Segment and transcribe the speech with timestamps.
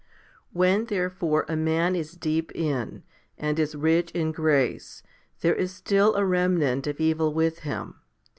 [0.53, 0.59] 1 4.
[0.79, 3.03] When therefore a man is deep in,
[3.37, 5.03] and is rich in grace,
[5.41, 7.97] there is still a remnant of evil with him.